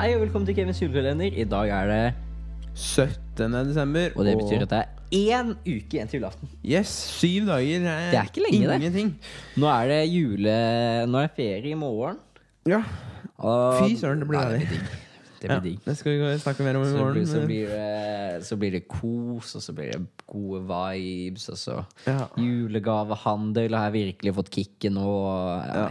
Hei 0.00 0.14
og 0.16 0.22
velkommen 0.22 0.46
til 0.48 0.54
Kevins 0.56 0.78
julekalender. 0.80 1.34
I 1.36 1.44
dag 1.44 1.68
er 1.76 1.90
det 1.90 2.04
17. 2.72 3.52
desember. 3.68 4.14
Og 4.16 4.24
det 4.24 4.32
betyr 4.38 4.62
at 4.64 4.70
det 4.72 4.78
er 4.80 5.34
én 5.36 5.50
uke 5.58 5.98
igjen 5.98 6.08
til 6.08 6.20
julaften. 6.22 6.48
Yes, 6.64 6.88
syv 7.18 7.50
dager. 7.50 7.84
Det 7.84 8.16
er 8.16 8.30
ikke 8.30 8.44
lenge, 8.46 8.62
det. 8.70 8.78
Ingenting. 8.80 9.10
Nå 9.60 9.68
er 9.68 9.90
det 9.92 10.00
jule... 10.08 10.56
Nå 11.10 11.20
er 11.20 11.28
det 11.28 11.36
ferie 11.36 11.74
i 11.74 11.76
morgen. 11.76 12.16
Ja, 12.68 12.80
Og 13.44 13.76
Fy 13.82 13.98
søren, 14.00 14.22
det 14.24 14.28
blir 14.30 14.40
deilig. 14.40 14.80
Det 15.40 15.48
blir 15.50 15.62
digg. 15.64 15.78
Det 15.80 15.84
ja, 15.84 15.90
det 15.92 15.96
skal 16.00 16.16
vi 16.20 16.32
snakke 16.46 16.64
mer 16.64 16.76
om 16.80 16.82
i 16.84 16.90
Så 16.90 16.96
morgen. 16.96 17.14
blir, 17.16 17.26
så, 17.28 17.44
blir 17.48 17.68
det, 17.72 18.44
så 18.48 18.58
blir 18.60 18.74
det 18.76 18.82
kos, 18.88 19.54
og 19.56 19.64
så 19.64 19.72
blir 19.76 19.92
det 19.92 20.00
gode 20.28 20.62
vibes, 20.68 21.48
og 21.52 21.60
så 21.60 21.76
Ja. 22.08 22.24
julegavehandel. 22.40 23.76
Har 23.76 23.90
jeg 23.90 23.98
virkelig 24.14 24.34
fått 24.40 24.50
kicket 24.56 24.92
nå? 24.96 25.10
Ja. 25.68 25.90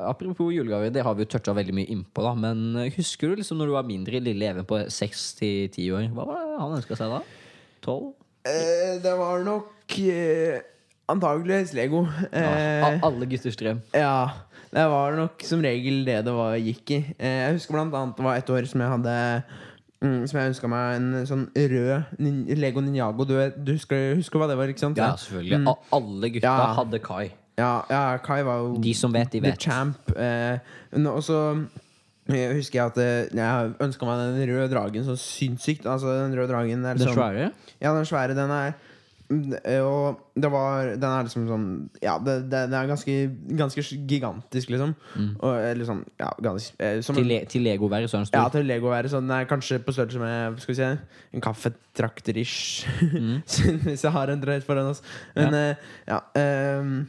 Apropos 0.00 0.50
julegaver, 0.52 0.90
det 0.92 1.02
har 1.06 1.14
vi 1.14 1.22
jo 1.24 1.30
toucha 1.34 1.54
veldig 1.54 1.74
mye 1.76 1.90
innpå, 1.94 2.22
da. 2.24 2.32
Men 2.34 2.90
husker 2.96 3.30
du 3.30 3.36
liksom 3.42 3.58
når 3.60 3.66
du 3.70 3.74
var 3.76 3.86
mindre, 3.88 4.20
lille 4.20 4.48
Even 4.50 4.64
på 4.68 4.80
seks 4.90 5.34
til 5.38 5.68
ti 5.74 5.88
år? 5.94 6.08
Hva 6.14 6.24
var 6.26 6.40
det 6.50 6.60
han 6.60 6.76
ønska 6.80 6.96
seg 6.98 7.12
da? 7.14 7.20
Tolv? 7.84 8.12
Eh, 8.44 8.98
det 9.04 9.12
var 9.16 9.44
nok 9.46 9.94
eh, 10.04 10.58
antageligvis 11.08 11.74
Lego. 11.76 12.02
Eh, 12.32 12.84
A- 12.84 12.98
Alle 13.06 13.26
gutters 13.30 13.56
drøm. 13.60 13.80
ja, 13.94 14.30
det 14.74 14.84
var 14.90 15.14
nok 15.16 15.44
som 15.46 15.62
regel 15.62 16.02
det 16.04 16.18
det 16.26 16.32
var, 16.34 16.56
gikk 16.58 16.90
i. 16.96 16.98
Eh, 17.18 17.38
jeg 17.46 17.54
husker 17.60 17.76
blant 17.78 17.94
annet 17.94 18.16
det 18.18 18.24
var 18.26 18.36
et 18.40 18.50
år 18.50 18.66
som 18.66 18.82
jeg 18.82 18.90
hadde 18.90 19.14
mm, 20.02 20.26
Som 20.28 20.40
jeg 20.40 20.50
ønska 20.50 20.68
meg 20.72 20.96
en 20.98 21.26
sånn 21.30 21.46
rød 21.54 22.18
nin 22.18 22.42
Lego 22.58 22.82
Ninjago. 22.82 23.24
Du, 23.28 23.36
du 23.64 23.72
husker, 23.76 24.14
husker 24.18 24.42
hva 24.42 24.48
det 24.50 24.58
var, 24.58 24.68
ikke 24.74 24.82
sant? 24.82 24.98
Ja, 24.98 25.12
selvfølgelig. 25.16 25.62
Mm. 25.62 25.72
Alle 26.00 26.30
gutta 26.34 26.56
Ja. 26.58 26.72
hadde 26.80 27.00
Kai. 27.04 27.30
Ja, 27.58 27.84
ja, 27.90 28.02
Kai 28.18 28.40
var 28.42 28.62
jo 28.64 28.78
De 28.82 28.94
som 28.98 29.12
vet, 29.14 29.30
de 29.32 29.40
The 29.40 29.52
vet. 29.52 29.60
champ. 29.62 30.08
Eh, 30.18 30.58
og 31.06 31.20
så 31.22 31.36
eh, 32.26 32.54
husker 32.56 32.80
jeg 32.80 32.86
at 32.90 32.98
eh, 32.98 33.36
jeg 33.36 33.74
ønska 33.84 34.08
meg 34.08 34.24
den 34.24 34.48
røde 34.50 34.70
dragen 34.72 35.04
så 35.06 35.14
sinnssykt. 35.20 35.86
Altså 35.86 36.16
Den 36.24 36.34
røde 36.34 36.50
dragen 36.50 36.82
er 36.84 36.96
Den 36.98 37.04
liksom, 37.04 37.14
svære? 37.14 37.52
Ja, 37.80 37.94
den 37.94 38.08
svære. 38.10 38.34
Den 38.34 38.50
er 38.50 38.72
mm, 39.30 39.54
Og 39.86 40.18
det 40.34 40.50
var 40.50 40.90
Den 40.98 41.06
er 41.12 41.22
liksom 41.28 41.46
sånn 41.48 41.68
Ja, 42.02 42.18
det, 42.18 42.50
det, 42.50 42.64
det 42.74 42.78
er 42.80 42.90
ganske, 42.90 43.16
ganske 43.62 43.86
gigantisk, 44.10 44.74
liksom. 44.74 44.96
Og, 45.38 45.54
eller 45.54 45.86
sånn 45.88 46.02
Ja, 46.20 46.32
ganske 46.42 46.74
eh, 46.82 46.98
som 47.06 47.14
Mm. 47.14 47.22
Til, 47.22 47.30
le 47.30 47.40
til 47.54 47.62
Lego-været 47.70 48.10
så 48.10 48.18
er 48.18 48.24
den 48.24 48.32
stor? 48.32 48.40
ja, 48.42 48.48
til 48.58 48.66
Lego 48.66 48.90
være 48.90 49.08
sånn 49.14 49.28
Den 49.30 49.38
er 49.38 49.46
kanskje 49.50 49.78
på 49.86 49.94
størrelse 49.94 50.18
med 50.18 50.58
Skal 50.58 50.74
vi 50.74 50.80
se 50.82 50.90
en 51.38 51.40
kaffetrakter-ish. 51.46 52.86
Mm. 53.14 53.42
Hvis 53.86 54.02
jeg 54.04 54.12
har 54.12 54.30
en 54.34 54.42
drøyt 54.42 54.66
foran 54.66 54.90
oss. 54.90 55.02
Men 55.38 55.54
eh, 55.54 55.90
ja. 56.10 56.18
ehm, 56.38 57.04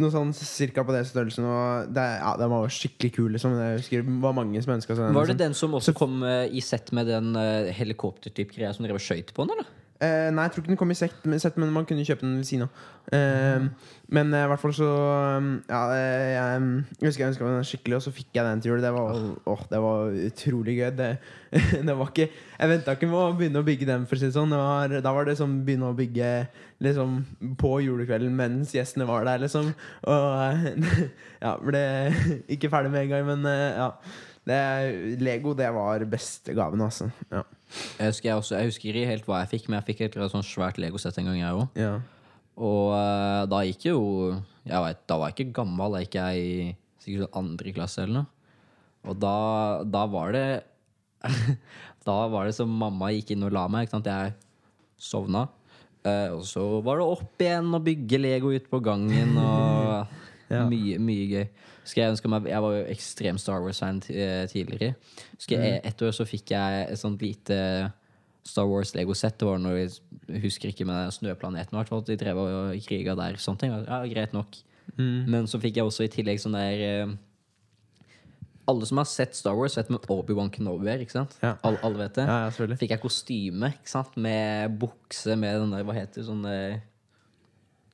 noe 0.00 0.12
sånn 0.12 0.32
cirka 0.36 0.84
på 0.86 0.94
det 0.94 1.04
størrelsen. 1.08 1.46
Og 1.48 1.94
det, 1.96 2.04
ja, 2.20 2.34
den 2.40 2.52
var 2.52 2.72
skikkelig 2.72 3.12
kul. 3.16 3.30
Liksom. 3.36 3.56
Jeg 3.60 3.80
husker 3.80 4.04
det 4.06 4.18
var 4.24 4.36
mange 4.36 4.62
som 4.64 4.74
ønska 4.76 4.94
seg 4.94 5.04
den. 5.06 5.16
Var 5.16 5.28
det 5.28 5.34
liksom. 5.34 5.42
den 5.44 5.58
som 5.62 5.76
også 5.80 5.96
kom 5.96 6.20
eh, 6.26 6.44
i 6.50 6.62
sett 6.64 6.92
med 6.96 7.10
den 7.10 7.32
uh, 7.38 7.72
helikoptertype-greia 7.76 8.74
som 8.76 8.86
dere 8.86 9.02
skøyt 9.02 9.32
på 9.36 9.46
den, 9.46 9.56
eller? 9.56 9.72
Eh, 9.96 10.28
nei, 10.28 10.44
jeg 10.44 10.52
tror 10.52 10.62
ikke 10.62 10.72
den 10.74 10.78
kom 10.80 10.92
i 10.92 10.96
sett, 10.98 11.24
men, 11.24 11.40
men 11.56 11.72
man 11.72 11.86
kunne 11.88 12.04
kjøpe 12.04 12.26
den 12.26 12.36
ved 12.36 12.44
siden 12.44 12.66
av. 12.66 12.80
Eh, 13.16 13.68
men 14.12 14.34
i 14.34 14.40
i 14.42 14.48
hvert 14.50 14.60
fall 14.60 14.72
så 14.74 14.86
um, 15.38 15.46
Ja, 15.70 15.80
eh, 15.94 16.32
jeg, 16.34 16.64
jeg 16.98 17.06
husker 17.06 17.22
jeg 17.22 17.30
ønska 17.30 17.46
meg 17.46 17.54
den 17.54 17.68
skikkelig, 17.70 17.96
og 17.96 18.04
så 18.04 18.12
fikk 18.12 18.36
jeg 18.36 18.44
den 18.44 18.60
til 18.60 18.72
jul. 18.74 18.84
Det 18.84 18.92
var, 18.92 19.22
oh, 19.48 19.64
det 19.70 19.80
var 19.82 20.18
utrolig 20.26 20.76
gøy. 20.80 20.90
Det, 20.98 21.08
det 21.88 21.96
var 21.96 22.12
ikke 22.12 22.28
Jeg 22.28 22.72
venta 22.74 22.96
ikke 22.96 23.10
med 23.10 23.22
å 23.22 23.32
begynne 23.38 23.62
å 23.62 23.68
bygge 23.70 23.88
den, 23.88 24.06
for 24.10 24.18
å 24.18 24.22
si 24.22 24.32
sånn. 24.34 24.52
Var, 24.52 24.98
da 25.00 25.16
var 25.16 25.28
det 25.28 25.38
å 25.40 25.48
begynne 25.48 25.90
å 25.90 25.96
bygge 25.96 26.30
liksom 26.84 27.18
på 27.56 27.72
julekvelden 27.86 28.36
mens 28.36 28.74
gjestene 28.76 29.08
var 29.08 29.24
der, 29.24 29.40
liksom. 29.46 29.72
Og 30.12 30.70
ja, 31.44 31.56
ble 31.62 31.84
ikke 32.52 32.72
ferdig 32.72 32.92
med 32.92 33.06
en 33.06 33.14
gang, 33.14 33.28
men 33.32 33.52
eh, 33.52 33.80
ja. 33.80 33.92
Det, 34.46 34.58
Lego, 35.18 35.54
det 35.58 35.68
var 35.74 36.04
beste 36.10 36.54
gaven, 36.54 36.84
altså. 36.86 37.08
Ja. 37.32 37.42
Jeg 37.98 38.12
husker, 38.12 38.28
jeg, 38.28 38.36
også, 38.38 38.58
jeg 38.60 38.70
husker 38.70 38.88
ikke 38.92 39.08
helt 39.10 39.24
hva 39.26 39.40
jeg 39.42 39.50
fikk, 39.56 39.64
men 39.68 39.80
jeg 39.80 39.88
fikk 39.88 40.04
et 40.06 40.18
sånn 40.30 40.46
svært 40.46 40.78
Lego-sett 40.78 41.18
en 41.18 41.32
gang, 41.32 41.40
jeg 41.40 41.62
òg. 41.62 41.80
ja. 41.80 41.96
Og 42.56 42.94
uh, 42.96 43.42
da 43.52 43.58
gikk 43.68 43.90
jo 43.90 43.98
jeg 44.64 44.78
vet, 44.80 45.02
Da 45.04 45.18
var 45.20 45.28
jeg 45.28 45.36
ikke 45.36 45.58
gammel, 45.58 45.92
da 45.92 46.00
gikk 46.00 46.14
jeg 46.16 46.38
i 46.40 46.54
sikkert 47.04 47.26
sånn 47.26 47.36
andre 47.42 47.74
klasse 47.76 48.00
eller 48.02 48.14
noe. 48.22 48.30
Og 49.06 49.18
da, 49.22 49.34
da 49.84 50.06
var 50.10 50.32
det 50.34 50.46
Da 52.08 52.16
var 52.32 52.48
det 52.48 52.56
som 52.56 52.72
mamma 52.72 53.12
gikk 53.12 53.34
inn 53.34 53.44
og 53.46 53.52
la 53.54 53.66
meg. 53.70 53.86
Ikke 53.86 53.98
sant? 53.98 54.08
Jeg 54.08 54.32
sovna. 54.96 55.44
Uh, 56.06 56.38
og 56.38 56.44
så 56.46 56.64
var 56.86 57.00
det 57.02 57.06
opp 57.16 57.42
igjen 57.44 57.68
og 57.76 57.84
bygge 57.86 58.20
Lego 58.22 58.52
ute 58.54 58.70
på 58.70 58.80
gangen. 58.88 59.36
Og 59.36 60.16
Ja. 60.50 60.64
mye, 60.70 60.98
mye 61.02 61.26
gøy. 61.30 61.46
Skal 61.86 62.02
jeg, 62.02 62.30
meg, 62.30 62.48
jeg 62.50 62.62
var 62.62 62.74
jo 62.76 62.84
ekstrem 62.90 63.38
Star 63.38 63.62
Wars-fan 63.62 64.00
eh, 64.10 64.44
tidligere. 64.50 64.94
Husker 65.36 65.62
jeg, 65.62 65.80
Et 65.86 66.02
år 66.02 66.14
så 66.14 66.26
fikk 66.26 66.50
jeg 66.54 66.86
et 66.90 67.00
sånt 67.00 67.22
lite 67.22 67.58
Star 68.46 68.66
Wars-Lego-sett. 68.70 69.38
Det 69.38 69.48
var 69.48 69.60
når 69.62 69.76
jeg 69.80 70.40
husker 70.46 70.70
ikke 70.70 70.86
med 70.88 71.12
Snøplaneten. 71.14 71.74
i 71.74 71.78
hvert 71.80 71.90
fall, 71.90 72.04
De 72.06 72.16
drev 72.18 72.40
og 72.42 72.86
kriga 72.86 73.14
der. 73.18 73.38
Sånne 73.42 73.62
ting. 73.62 73.76
Ja, 73.86 74.02
Greit 74.06 74.34
nok. 74.36 74.58
Men 74.96 75.48
så 75.50 75.58
fikk 75.60 75.80
jeg 75.80 75.86
også 75.86 76.06
i 76.06 76.12
tillegg 76.12 76.38
sånn 76.40 76.54
der 76.56 76.82
eh, 76.86 77.14
Alle 78.70 78.86
som 78.88 78.98
har 79.02 79.06
sett 79.10 79.34
Star 79.36 79.54
Wars, 79.58 79.76
vet 79.78 79.90
med 79.92 80.06
Obi-Wan 80.10 80.50
Kenobi 80.50 80.90
er. 80.90 81.04
Ja. 81.06 81.56
Alle, 81.62 81.78
alle 81.86 82.04
vet 82.04 82.18
det. 82.18 82.26
Ja, 82.26 82.38
ja. 82.46 82.76
Fikk 82.78 82.94
jeg 82.94 83.02
kostyme 83.02 83.72
ikke 83.74 83.92
sant? 83.92 84.16
med 84.18 84.78
bukse 84.80 85.36
med 85.38 85.60
den 85.62 85.74
der, 85.74 85.86
hva 85.86 85.94
heter 85.98 86.22
det, 86.22 86.26
sånn 86.30 86.46
eh, 86.50 86.78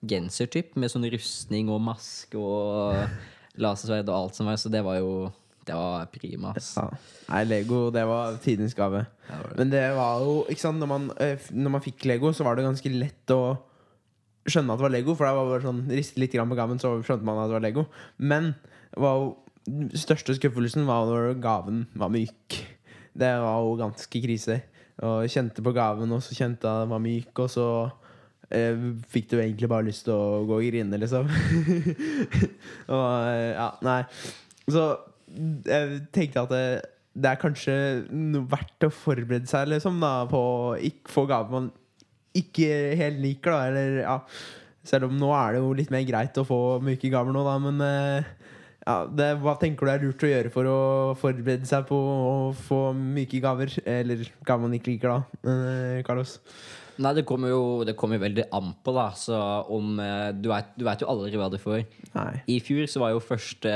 gensertyp. 0.02 0.74
Med 0.76 0.92
sånn 0.92 1.06
rustning 1.12 1.70
og 1.72 1.82
maske 1.84 2.38
og 2.38 2.98
lasersverd 3.60 4.08
og 4.10 4.16
alt 4.16 4.38
som 4.38 4.48
var. 4.50 4.58
Så 4.60 4.72
det 4.72 4.82
var 4.84 5.00
jo 5.00 5.30
Det 5.62 5.76
var 5.78 6.08
prima. 6.10 6.50
Ja. 6.58 6.88
Nei, 7.28 7.44
Lego, 7.46 7.84
det 7.94 8.02
var 8.02 8.34
tidens 8.42 8.74
gave. 8.74 9.04
Ja. 9.28 9.36
Men 9.54 9.70
det 9.70 9.84
var 9.94 10.18
jo 10.24 10.40
ikke 10.50 10.58
sant, 10.58 10.80
når 10.82 10.88
man, 10.90 11.04
eh, 11.22 11.38
når 11.54 11.70
man 11.76 11.84
fikk 11.84 12.02
Lego, 12.10 12.32
så 12.34 12.42
var 12.42 12.56
det 12.58 12.64
ganske 12.66 12.90
lett 12.90 13.30
å 13.30 13.58
skjønne 14.42 14.74
at 14.74 14.80
det 14.80 14.86
var 14.88 14.90
Lego. 14.90 15.14
For 15.14 15.28
det 15.28 15.36
var 15.36 15.52
bare 15.52 15.62
sånn 15.62 15.84
riste 15.86 16.18
litt 16.18 16.34
grann 16.34 16.50
på 16.50 16.58
gaven, 16.58 16.82
så 16.82 16.96
skjønte 17.06 17.22
man 17.22 17.38
at 17.38 17.46
det 17.46 17.54
var 17.54 17.62
Lego. 17.62 17.86
Men 18.18 18.56
var 18.98 19.20
jo, 19.20 19.30
største 20.02 20.34
skuffelsen 20.34 20.82
var 20.88 21.06
når 21.06 21.38
gaven 21.38 21.84
var 21.94 22.10
myk. 22.10 22.58
Det 23.14 23.30
var 23.46 23.62
jo 23.62 23.78
ganske 23.78 24.24
krise. 24.26 24.58
Og 24.98 25.30
kjente 25.30 25.62
på 25.62 25.76
gaven, 25.78 26.10
og 26.10 26.26
så 26.26 26.34
kjente 26.34 26.66
jeg 26.66 26.82
den 26.82 26.90
var 26.90 27.06
myk, 27.06 27.30
og 27.38 27.54
så 27.54 27.68
fikk 29.12 29.30
du 29.30 29.36
egentlig 29.40 29.70
bare 29.70 29.86
lyst 29.86 30.06
til 30.06 30.14
å 30.14 30.42
gå 30.48 30.58
og 30.60 30.66
grine, 30.66 30.98
liksom. 31.00 31.28
og 32.96 33.06
eh, 33.28 33.52
ja, 33.54 33.68
nei. 33.86 34.00
Så 34.68 34.86
jeg 35.66 36.02
tenkte 36.12 36.44
at 36.44 36.52
det, 36.52 36.64
det 37.16 37.30
er 37.30 37.40
kanskje 37.40 37.76
verdt 38.52 38.88
å 38.88 38.92
forberede 38.92 39.48
seg 39.50 39.70
liksom, 39.72 40.00
da, 40.02 40.26
på 40.30 40.40
å 40.40 40.74
ikke 40.76 41.12
få 41.12 41.26
gaver 41.30 41.56
man 41.56 41.70
ikke 42.36 42.68
helt 42.98 43.20
liker. 43.22 43.52
Da, 43.52 43.70
eller, 43.70 44.02
ja. 44.04 44.18
Selv 44.88 45.06
om 45.06 45.18
nå 45.18 45.30
er 45.36 45.54
det 45.54 45.62
jo 45.62 45.74
litt 45.78 45.92
mer 45.94 46.02
greit 46.08 46.38
å 46.40 46.46
få 46.46 46.60
myke 46.82 47.10
gaver 47.12 47.34
nå, 47.34 47.44
da, 47.46 47.58
men 47.62 47.82
eh, 47.86 48.30
ja, 48.82 48.96
det, 49.06 49.28
hva 49.42 49.54
tenker 49.60 49.86
du 49.86 49.92
er 49.92 50.04
lurt 50.04 50.24
å 50.26 50.30
gjøre 50.30 50.50
for 50.52 50.68
å 50.68 50.78
forberede 51.18 51.68
seg 51.68 51.86
på 51.88 51.96
å 51.96 52.36
få 52.66 52.80
myke 52.98 53.40
gaver? 53.42 53.74
Eller 53.86 54.24
gaver 54.42 54.64
man 54.64 54.78
ikke 54.78 54.94
liker, 54.94 55.12
da, 55.12 55.50
eh, 55.52 56.00
Carlos? 56.06 56.38
Nei, 57.02 57.14
det 57.16 57.24
kommer 57.28 57.48
jo 57.48 57.60
det 57.88 57.94
kommer 57.98 58.20
veldig 58.20 58.48
an 58.52 58.72
på, 58.84 58.94
da. 58.96 59.08
Så 59.16 59.36
om 59.72 59.96
eh, 60.02 60.32
Du 60.36 60.50
vet, 60.52 60.74
du 60.76 60.84
vet 60.86 61.00
jo 61.02 61.08
aldri 61.08 61.38
hva 61.40 61.48
du 61.52 61.58
får. 61.62 61.86
Nei. 62.16 62.32
I 62.52 62.58
fjor 62.64 62.90
så 62.90 63.00
var 63.02 63.14
jo 63.14 63.22
første, 63.22 63.72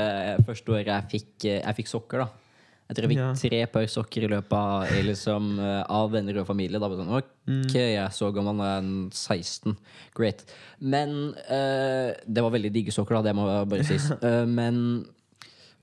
første 0.47 0.75
året 0.75 0.91
jeg 0.91 1.09
fikk, 1.15 1.31
eh, 1.47 1.61
jeg 1.63 1.79
fikk 1.81 1.91
sokker, 1.93 2.25
da. 2.25 2.46
Jeg 2.87 2.95
tror 2.95 3.03
jeg 3.03 3.11
fikk 3.11 3.19
Ja. 3.19 3.31
tre 3.35 3.65
par 3.67 3.87
sokker 3.91 4.23
i 4.23 4.29
løpet 4.31 4.53
av, 4.55 4.85
liksom, 5.03 5.59
eh, 5.59 5.83
av 5.89 6.11
venner 6.11 6.37
og 6.39 6.47
familie. 6.47 6.79
Da 6.79 6.87
sånn, 6.87 7.11
ok, 7.17 7.73
jeg 7.73 7.97
er 7.99 8.13
så 8.15 8.31
gammel, 8.33 8.63
jeg 8.63 8.77
er 8.77 8.85
en 8.85 9.09
16. 9.11 9.77
Great. 10.15 10.45
Men 10.79 11.35
uh, 11.49 12.13
Det 12.23 12.43
var 12.43 12.51
veldig 12.51 12.71
digge 12.71 12.95
sokker, 12.95 13.19
da, 13.19 13.27
det 13.27 13.35
må 13.35 13.47
jeg 13.49 13.69
bare 13.69 13.83
sies. 13.83 14.11
Uh, 14.23 14.45
men 14.59 15.05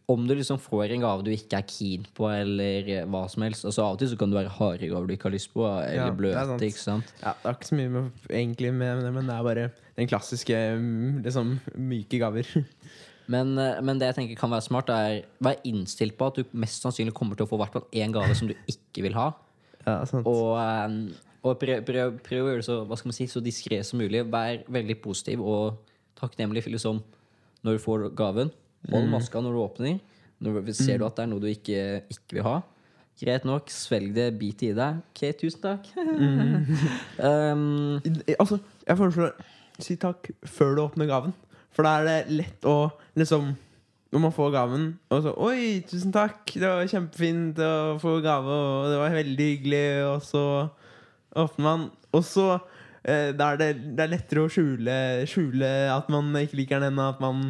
om 0.07 0.27
du 0.29 0.35
liksom 0.37 0.59
får 0.61 0.93
en 0.93 1.05
gave 1.05 1.25
du 1.25 1.31
ikke 1.33 1.61
er 1.61 1.69
keen 1.69 2.05
på, 2.17 2.29
eller 2.29 2.89
eh, 2.93 3.07
hva 3.09 3.25
som 3.33 3.45
helst 3.47 3.65
altså 3.65 3.87
Av 3.87 3.95
og 3.95 4.03
til 4.03 4.11
så 4.13 4.19
kan 4.21 4.33
det 4.33 4.37
være 4.37 4.53
harde 4.59 4.91
gaver 4.91 5.09
du 5.09 5.15
ikke 5.17 5.31
har 5.31 5.37
lyst 5.37 5.53
på, 5.55 5.65
eller 5.65 6.11
Ja, 6.11 6.11
bløte. 6.19 6.59
ikke 6.67 6.83
sant? 6.83 7.15
Ja, 7.23 7.33
det 7.41 7.49
er 7.49 7.57
ikke 7.57 7.71
så 7.71 7.79
mye 7.79 7.95
med, 7.95 8.11
egentlig 8.29 8.75
med 8.77 9.01
det, 9.07 9.15
men 9.17 9.31
det 9.31 9.37
er 9.39 9.49
bare 9.49 9.67
den 9.97 10.11
klassiske 10.11 10.61
mm, 10.77 11.23
liksom, 11.25 11.57
myke 11.81 12.21
gaver. 12.21 12.53
Men, 13.33 13.55
eh, 13.59 13.79
men 13.81 13.99
det 13.99 14.11
jeg 14.11 14.17
tenker 14.19 14.37
kan 14.41 14.51
være 14.53 14.67
smart, 14.67 14.91
er 14.93 15.23
vær 15.41 15.57
innstilt 15.65 16.17
på 16.19 16.27
at 16.29 16.37
du 16.41 16.45
mest 16.61 16.83
sannsynlig 16.85 17.15
kommer 17.17 17.37
til 17.39 17.47
å 17.47 17.51
få 17.51 17.57
hvert 17.63 17.73
fall 17.73 17.87
én 17.97 18.13
gave 18.13 18.35
som 18.37 18.49
du 18.51 18.55
ikke 18.69 19.03
vil 19.07 19.15
ha. 19.17 19.31
Ja, 19.87 20.01
sant. 20.09 20.27
Og, 20.29 20.59
eh, 20.61 21.15
og 21.45 21.59
prøv, 21.61 21.83
prøv, 21.85 22.19
prøv 22.25 22.45
å 22.45 22.51
gjøre 22.53 22.61
det 22.63 22.69
så, 22.69 22.79
hva 22.89 22.97
skal 22.97 23.11
man 23.11 23.17
si, 23.17 23.27
så 23.29 23.41
diskré 23.45 23.83
som 23.85 23.99
mulig. 24.01 24.25
Vær 24.33 24.63
veldig 24.73 24.99
positiv 25.05 25.41
og 25.45 25.81
takknemlig 26.21 26.63
liksom, 26.73 27.03
når 27.65 27.79
du 27.79 27.83
får 27.85 28.07
gaven. 28.17 28.53
Hold 28.93 29.09
maska 29.13 29.41
når 29.41 29.53
du 29.57 29.61
åpner. 29.65 29.99
Når 30.45 30.61
du, 30.67 30.73
ser 30.77 30.99
du 31.01 31.05
at 31.07 31.17
det 31.17 31.25
er 31.25 31.29
noe 31.33 31.41
du 31.41 31.47
ikke, 31.49 32.03
ikke 32.13 32.37
vil 32.39 32.45
ha. 32.45 32.59
Greit 33.21 33.45
nok, 33.47 33.69
svelg 33.71 34.13
det, 34.17 34.27
bit 34.41 34.63
i 34.67 34.73
deg. 34.77 34.99
Ok, 35.15 35.23
tusen 35.41 35.61
takk. 35.63 35.87
um, 37.23 38.01
I- 38.05 38.37
Altså, 38.39 38.59
jeg 38.87 38.99
foreslår 38.99 39.33
si 39.83 39.97
takk 40.01 40.31
før 40.47 40.75
du 40.77 40.83
åpner 40.85 41.09
gaven. 41.11 41.33
For 41.75 41.87
da 41.87 41.99
er 41.99 42.09
det 42.09 42.39
lett 42.41 42.67
å 42.71 42.79
liksom 43.19 43.53
når 44.15 44.23
man 44.23 44.35
får 44.35 44.51
gaven, 44.55 44.83
og 45.11 45.25
så 45.25 45.31
Oi, 45.43 45.81
tusen 45.91 46.13
takk! 46.15 46.47
Det 46.47 46.63
var 46.63 46.87
kjempefint 46.87 47.59
å 47.59 47.97
få 47.99 48.21
gave, 48.23 48.47
og 48.47 48.93
det 48.93 48.99
var 49.01 49.17
veldig 49.17 49.47
hyggelig. 49.49 49.87
Og 50.07 50.21
så 50.23 50.43
åpner 51.35 51.65
man, 51.67 51.89
og 52.15 52.23
så 52.23 52.45
eh, 53.03 53.33
da 53.35 53.49
er 53.51 53.59
det, 53.59 53.69
det 53.99 54.05
er 54.05 54.13
lettere 54.13 54.45
å 54.45 54.53
skjule, 54.55 54.95
skjule 55.27 55.73
at 55.91 56.13
man 56.15 56.31
ikke 56.39 56.61
liker 56.61 56.85
den, 56.85 56.95
enn 56.95 57.03
at 57.09 57.19
man 57.25 57.43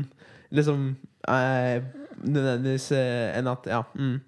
liksom 0.54 0.94
eh, 1.28 1.84
Nødvendigvis 2.24 2.88
eh, 2.96 3.34
enn 3.36 3.50
at 3.50 3.68
Ja. 3.68 3.82
Mm. 3.98 4.22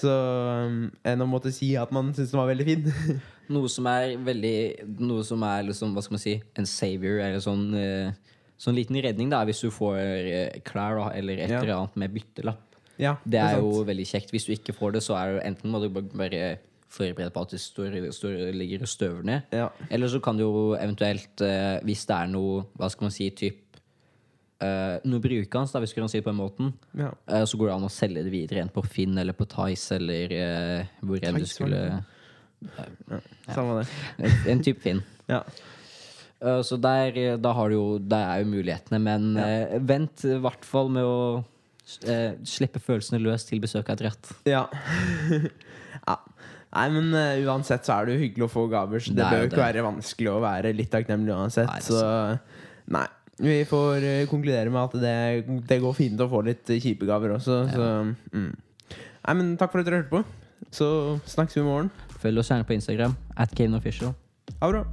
Så 0.00 0.10
um, 0.10 0.86
enn 1.04 1.22
å 1.24 1.28
måtte 1.28 1.52
si 1.52 1.74
at 1.76 1.90
man 1.92 2.12
syns 2.16 2.32
den 2.32 2.40
var 2.40 2.48
veldig 2.50 2.66
fin. 2.66 2.86
Noe 3.54 3.68
som 3.72 3.88
er 3.90 4.14
veldig 4.20 4.54
Noe 5.00 5.24
som 5.26 5.42
er 5.48 5.64
liksom, 5.68 5.92
hva 5.96 6.04
skal 6.04 6.16
man 6.16 6.22
si, 6.22 6.36
en 6.60 6.68
savior, 6.68 7.22
eller 7.24 7.40
sånn 7.44 7.66
eh, 7.76 8.12
Sånn 8.60 8.76
liten 8.76 8.98
redning, 9.00 9.30
da, 9.32 9.38
hvis 9.48 9.62
du 9.64 9.70
får 9.72 9.96
eh, 10.00 10.58
klær 10.66 10.98
da, 11.00 11.06
eller 11.16 11.38
et 11.40 11.50
eller 11.50 11.76
annet 11.78 11.94
med 12.02 12.12
byttelapp. 12.12 12.66
ja, 13.00 13.14
Det 13.24 13.38
er 13.40 13.54
sant. 13.56 13.62
jo 13.64 13.84
veldig 13.88 14.04
kjekt. 14.10 14.30
Hvis 14.34 14.44
du 14.44 14.52
ikke 14.52 14.74
får 14.76 14.92
det, 14.98 15.00
så 15.06 15.16
er 15.16 15.32
det 15.38 15.46
enten 15.48 15.70
må 15.72 15.80
du 15.80 15.88
bare- 15.88 16.58
forberede 16.90 17.30
på 17.32 17.40
at 17.46 17.50
det 17.54 17.60
står, 17.62 17.94
står, 18.12 18.52
ligger 18.52 18.82
og 18.82 18.88
støver 18.90 19.22
ned. 19.22 19.42
Ja. 19.54 19.68
Eller 19.90 20.08
så 20.10 20.18
kan 20.20 20.36
du 20.36 20.42
jo 20.42 20.74
eventuelt, 20.74 21.40
eh, 21.40 21.78
hvis 21.86 22.04
det 22.04 22.16
er 22.16 22.26
noe 22.26 22.64
Hva 22.76 22.88
skal 22.90 23.04
man 23.06 23.12
si, 23.14 23.30
typ 23.30 23.76
eh, 24.60 24.98
Noe 25.04 25.20
brukende, 25.22 25.80
hvis 25.80 25.94
du 25.94 26.00
kan 26.00 26.08
si 26.10 26.18
det 26.18 26.24
på 26.26 26.32
den 26.34 26.40
måten, 26.42 26.72
Ja. 26.98 27.12
eh, 27.28 27.44
så 27.46 27.56
går 27.56 27.68
det 27.70 27.74
an 27.76 27.86
å 27.86 27.90
selge 27.94 28.24
det 28.24 28.32
videre 28.32 28.60
enten 28.64 28.74
på 28.74 28.84
Finn 28.84 29.16
eller 29.16 29.32
på 29.32 29.46
Tice 29.48 29.92
eller 29.96 30.32
eh, 30.34 30.84
hvor 31.00 31.22
enn 31.22 31.38
du 31.38 31.46
skulle 31.46 31.78
var 31.78 32.02
ja. 33.08 33.20
Samme 33.54 33.78
det. 33.80 33.88
En, 34.18 34.34
en 34.52 34.62
type 34.66 34.82
Finn. 34.82 35.00
Ja. 35.30 35.44
Eh, 36.40 36.62
Så 36.66 36.80
der, 36.80 37.16
eh, 37.16 37.36
da 37.36 37.52
har 37.52 37.68
du 37.68 37.74
jo 37.76 37.98
Der 37.98 38.24
er 38.24 38.42
jo 38.42 38.50
mulighetene, 38.50 39.00
men 39.00 39.36
eh, 39.36 39.78
vent 39.78 40.24
i 40.24 40.38
hvert 40.40 40.64
fall 40.64 40.88
med 40.92 41.04
å 41.04 41.44
eh, 42.06 42.38
slippe 42.44 42.80
følelsene 42.80 43.20
løs 43.22 43.44
til 43.48 43.60
besøket 43.60 44.00
et 44.00 44.06
rett. 44.08 44.32
Ja. 44.48 44.66
ja. 46.08 46.16
Nei, 46.70 46.84
men 46.94 47.08
uh, 47.10 47.50
uansett 47.50 47.82
så 47.82 47.96
er 47.96 48.06
det 48.06 48.14
jo 48.14 48.20
hyggelig 48.20 48.44
å 48.46 48.52
få 48.52 48.68
gaver, 48.70 49.02
så 49.02 49.10
det, 49.10 49.16
Det 49.18 49.24
er 49.26 49.32
bør 49.32 49.40
jo 49.42 49.48
ikke 49.48 49.64
være 49.64 49.82
vanskelig 49.88 50.30
å 50.30 50.42
være 50.44 50.70
litt 50.78 50.92
takknemlig 50.92 51.34
uansett. 51.34 51.66
Nei, 51.66 51.80
er 51.80 51.86
så 51.88 52.92
nei. 52.94 53.08
Vi 53.40 53.56
får 53.66 54.06
uh, 54.06 54.28
konkludere 54.30 54.70
med 54.70 54.80
at 54.84 54.94
det, 55.02 55.60
det 55.66 55.80
går 55.82 55.98
fint 55.98 56.22
å 56.22 56.30
få 56.30 56.44
litt 56.46 56.70
kjipe 56.70 57.08
gaver 57.10 57.34
også, 57.40 57.62
så 57.74 57.90
mm. 58.06 58.50
Nei, 58.94 59.34
men 59.36 59.56
takk 59.58 59.74
for 59.74 59.82
at 59.82 59.90
dere 59.90 60.04
hørte 60.04 60.14
på. 60.14 60.22
Så 60.70 60.86
snakkes 61.26 61.58
vi 61.58 61.64
i 61.64 61.66
morgen. 61.66 61.90
Følg 62.22 62.40
oss 62.40 62.52
gjerne 62.52 62.68
på 62.68 62.78
Instagram. 62.78 63.16
At 63.34 63.56
Ha 63.58 63.64
det 63.66 64.76
bra. 64.76 64.84